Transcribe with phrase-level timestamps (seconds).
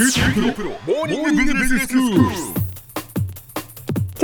[0.00, 0.06] 今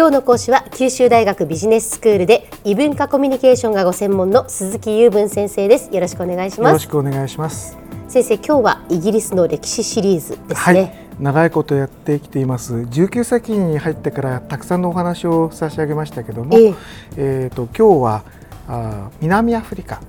[0.07, 5.92] 日の講師は九州大学ビジネススクールで異文化コミュニケーションがご専門の鈴木雄文先生です。
[5.92, 7.76] よろしくお願いしよろしますくお願いします。
[8.07, 10.75] 先生今日はイギリスの歴史シリーズですはい。
[10.77, 12.75] ね、、長いことやってきています。
[12.75, 16.75] 19世紀に入ってからたくさんのお話を差し上げましたけども、ええ。
[17.16, 18.22] えーと今日は
[18.68, 20.00] あー南アフリカ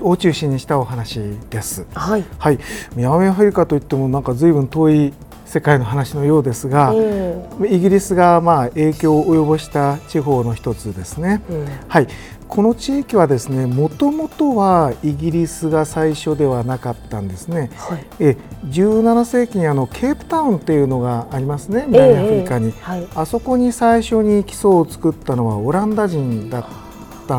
[0.00, 1.20] を中心にしたお話
[1.50, 1.86] です。
[1.94, 2.58] はい、はい、
[2.96, 5.12] 南アフリカといってもなんか随分遠い
[5.54, 11.42] 世界の話のようですが、えイギリスがまあ影響を及ぼした地方の一つですね。
[11.48, 12.08] えうんはい、
[12.48, 17.70] この地域はですね、もともとはイギリスが最初ではなかったんですね。
[17.76, 18.36] はいえ
[18.66, 22.68] 17世紀にあのケープタウンっていうのがありますね、南アフリカに。
[22.68, 26.83] ええはいあそこに最初に基礎を作ったのはオランダ人だった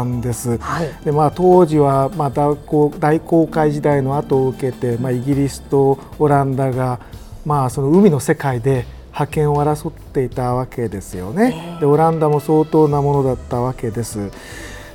[0.03, 0.57] んです。
[0.57, 6.99] はいでまあ、当時は、まあ、大航大航海時代の後を受けて、まあ、イギリスとオランダが、
[7.45, 11.77] まあ、その海の世界で覇権を争っていたわけですよね。
[11.79, 14.31] でオランダも相当なものだったわけです。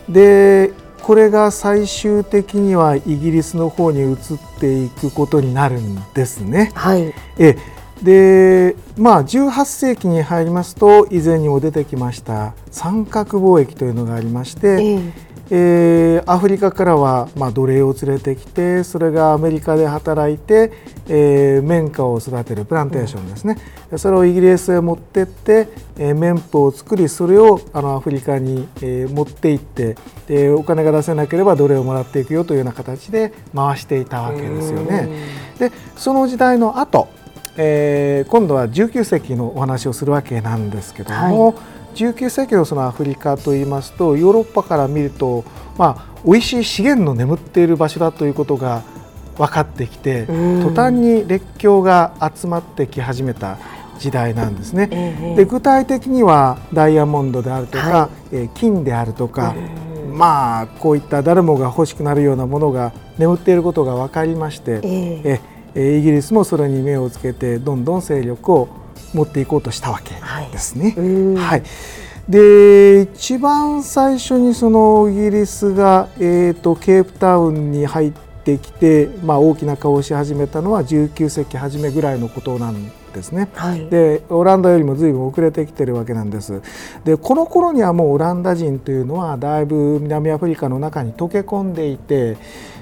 [0.08, 4.16] でこれが最終的にはイギリスの方に移っ
[4.61, 6.70] ていくことになるんですね。
[6.74, 7.56] はいえ
[8.02, 15.30] でまあ、18世紀に入りますと以前にも出てきました三角貿易というのがありまして、ええ。
[15.50, 20.72] えーアフリカからは、まあ、奴隷を連れてきてそれがアメリカで働いて、
[21.08, 23.56] えー綿花を育てるプランテーションですね、
[23.90, 29.96] でそれをイギリスへ持ってって、えー綿布を作りそれをあのアフリカに、えー持って行って
[30.28, 35.08] でお金が出せなければ奴隷をもらっていくよというような形で回していたわけですよね。
[35.58, 37.08] でその時代の後、
[37.56, 41.54] えー今度は19世紀のお話をするわけなんですけども、は
[41.94, 45.44] 19世紀のそのアフリカといいますとヨーロッパから見ると、
[45.76, 48.82] まあ、美味しい資源の眠っている場所だということが
[49.36, 50.62] 分かってきてうん。
[50.62, 53.58] 途端に列強が集まってき始めた
[53.98, 54.88] 時代なんですね。
[54.90, 59.54] ええで具体的にはダイヤモンドであるとか、はえー金であるとか、
[60.12, 64.83] まあこういった誰もが欲しくなるようなものが眠っていることが分かりまして、ええ。
[64.83, 68.69] ええイギリスもそれに目をつけてどんどん勢力を
[69.14, 70.14] 持っていこうとしたわけ
[70.53, 70.95] ですね。
[70.97, 71.63] うんはい、
[72.29, 78.13] で一番最初にそのイギリスが、えー、とケープタウンに入っ
[78.45, 83.48] てきて、まあ、大きな顔をし始めたのは19世紀初めぐらいのことなんですね。
[83.55, 86.63] はいでオランダよりも随分遅れてきてるわけなんです。
[87.05, 92.37] でこの頃にはもうオランダ人というのはだいぶ南アフリカの中に溶け込んでいて、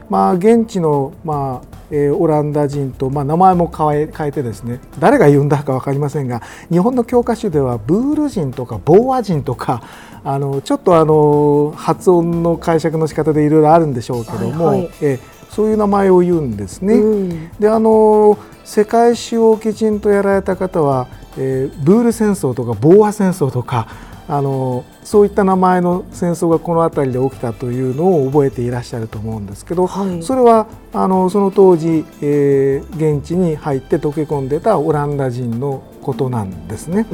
[0.09, 9.83] まあ、現地の、まあえーオランダ人と、まあ、名前も変え変えてですね誰が言うんだか分かりませんが日本の教科書ではブール人とかボーア人とか
[10.23, 16.95] あのちょっとあの発音の解釈の仕方でいろいろあるんでしょうけども、はいはいえーそういう名前を言うんですね。
[16.95, 21.09] うんであの世界史をきちんとやられた方は、
[21.39, 23.89] えーブール戦争とかボーア戦争とか
[24.29, 30.23] あのそういった名前の戦争がこの辺りで起きたというのを覚えていらっしゃると思うんですけど、はい。
[30.23, 37.07] それはあのその当時、えー現地に入って溶け込んでたオランダ人のことなんですね。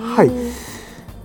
[0.00, 0.30] はい。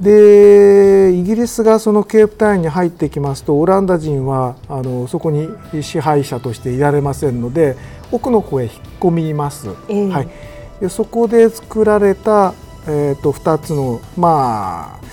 [0.02, 5.50] でイギリスがそのケープタウンに入ってきますとオランダ人はあのそこに
[5.84, 7.76] 支配者としていられませんので
[8.12, 9.70] 奥の方へ引っ込みます。
[9.90, 10.10] ええ。
[10.10, 10.30] はい、
[10.80, 12.54] でそこで作られた、
[12.88, 15.06] えー、と2つの、まあ、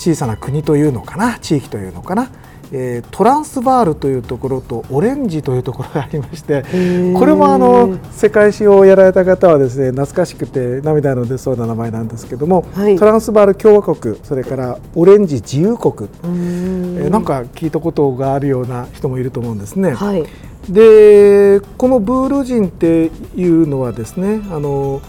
[0.00, 2.30] 小さな国というのかな地域というのかな、
[2.72, 7.18] えートランスバールというところとオレンジというところがありましてー。
[7.18, 12.96] これもあの世界史をやられた方はですね懐かしくて涙の出そうな名前なんですけども、はい。
[12.96, 16.96] トランスバール共和国それからオレンジ自由国、うん。
[16.98, 19.92] えーなんか聞いたことがあるような人もいると思うんですね。
[19.92, 20.24] はい。
[20.68, 25.00] でこのブール人っていうのはですねあの、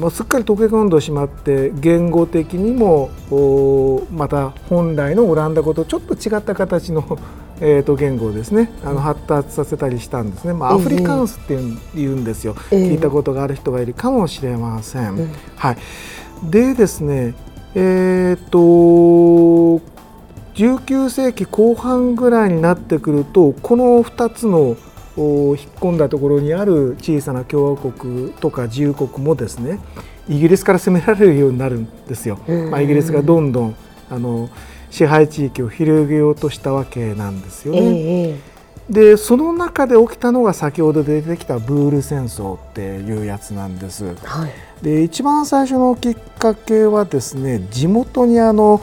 [0.00, 7.18] まあ、すっかり溶け込んでしまって言語的にもおまた本来のオランダ語とちょっと違った形の、
[7.60, 8.72] えー、と言語をですね。
[8.84, 11.58] あの発達させたりしたんですね、まあ、アフリカンスって
[11.94, 12.90] 言うんですよ、ええ。
[12.90, 15.10] 聞いたことがある人がいるかもしれません。
[15.10, 15.30] うん。
[15.56, 15.76] はい、
[16.50, 17.34] でですね
[17.74, 18.58] えっ、と
[20.54, 24.76] 19世紀後半ぐらいになってくるとこの2つのお
[25.16, 29.78] 引っ込んだところにある小さな共和国とか自由国もですね
[30.28, 32.38] イギリスから攻められるようになるんですよ。
[32.48, 33.76] うんまあ、イギリスがどんどん
[34.10, 34.48] あの
[34.90, 37.86] 支配地域を広げようとしたわけなんですよえね。
[37.86, 38.54] ええ
[38.90, 44.14] でその中で起きたのが先ほど出てきたブール戦争っていうやつなんです。
[44.24, 44.50] はい
[44.82, 48.82] で一番最初のきっかけはですね地元にあの、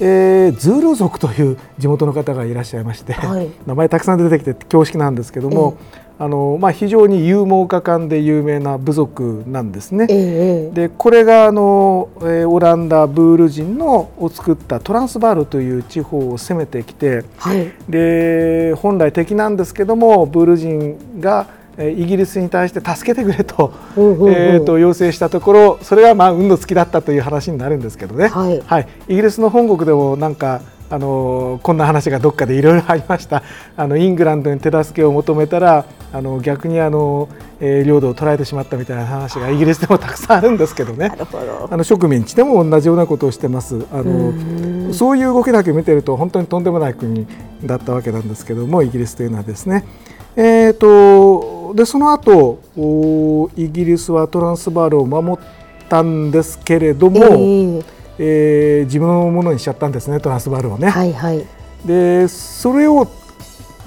[0.00, 5.76] えー、ズール族という地元の方がいらっしゃいまして、はい、名前たくさん出てきて恐縮なんですけども、
[6.18, 10.06] えー、あのまあ、非常に勇猛果敢で有名な部族なんですね。
[10.08, 30.60] えー、でこれがあの、えー、オランダブール人のを作ったトランスバールという地方を攻めてきて、はい、で本来敵なんですけどもブール人がイギリスに対して助けてくれと,、えー、と要請したところそれがまあ運の尽きだったという話になるんですけどね、はい、はい、イギリスの本国でもなんか
[30.90, 33.42] あのこんな話がどっかでいろいろありました。
[33.76, 37.28] あのイングランドに手助けを求めたらあの逆にあの、
[37.60, 41.12] えー、領土を取られてしまったみたいな話がイギリスでもたくさんあるんですけどね。
[41.70, 43.84] あの植民地でも同じようなことをしてます。
[43.92, 47.26] あのそういう動きだけ見てると本当にとんでもない国
[47.64, 49.84] だったわけなんですけどもイギリスというのはですね。
[50.40, 55.44] えーと、でその後イギリスはトランスバールを守っ
[55.88, 57.84] たんですけれども、えー、
[58.20, 60.90] えー、自分のものにしちゃったんですねトランスバールをね。
[60.90, 61.44] はいはい、
[61.84, 63.08] でそれを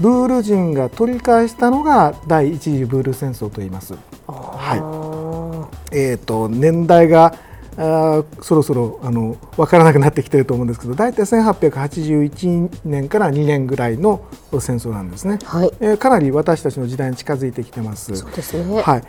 [0.01, 3.93] ブール人が取り返したのが第一次ブール戦争と言います。
[4.27, 7.33] はいえーと年代が
[7.81, 14.23] あそろそろあの分からなくなってきてると思うんですけど大体1881年から2年ぐらいの
[14.59, 18.15] 戦争なんですね、はい、えー、かなり私たちの時代に近づいてきてます。
[18.15, 19.03] そうですね、はい、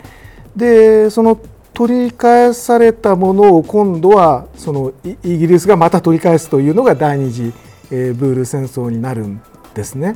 [0.55, 1.39] でその
[1.73, 7.53] 取り返されたものを今度はそのイギリスがまた取り返すというのが第二次、
[7.91, 9.41] えー、ブール戦争になるん
[9.73, 10.13] ですね。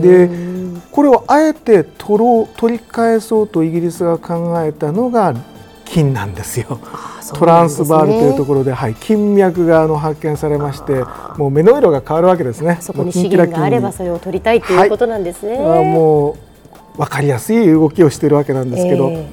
[0.00, 0.30] で
[0.90, 5.34] これをあえて取ろう取り返そうとイギリスが考えたのが
[5.84, 6.80] 金なんですよ。
[7.34, 11.04] トランスバールというところで、はい、金脈があの発見されまして
[11.38, 12.78] もう目の色が変わるわけですね。
[12.80, 19.26] そこに資源があればそれを取りたいということなんですね、はい、もう分かりやすい動きをしているわけなんですけど、え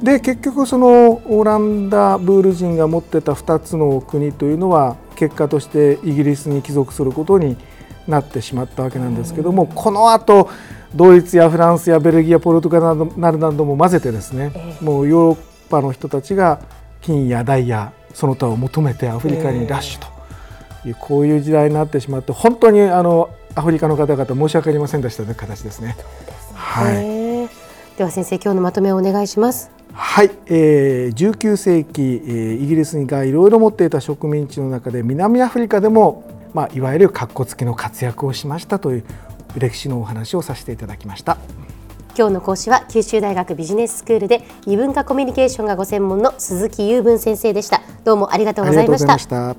[0.00, 7.56] ー、で結局そのオランダブール人が持ってた2つの国というのは結果としてイギリスに帰属することに
[8.06, 10.48] なってしまったわけなんですけども、この後
[10.94, 12.84] ドイツやフランスやベルギーやポルトガル
[13.18, 16.60] などなども混ぜてですね、もうヨーロッパの人たちが
[17.00, 20.00] 金やダイヤその他を求めてアフリカにラッシュ
[20.82, 25.96] という、こういう時代になってしまって本当にあのアフリカの方々申し訳ありませんでしたという形ですね。
[26.54, 29.70] はい、では先生今日のまとめをお願いします。
[29.92, 36.24] はい、えー、19世紀、えー、イギリスがいろいろ持っていた植民地の中で南アフリカでも、
[36.54, 39.04] まあ、いわゆる格好付きの活躍をしましたという
[39.58, 41.38] 歴史のお話をさせていただきました。
[42.20, 47.80] 今日の講師は九州大学ビジネススクールで異文化コミュニケーションがご専門の鈴木雄文先生でした。
[48.04, 49.56] どうもありがとうございました。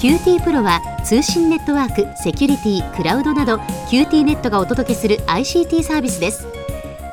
[0.00, 3.56] QT プロは通信ネットワーク、セキュリティ、クラウドなど
[3.88, 6.55] QT ネットがお届けする ICT サービスです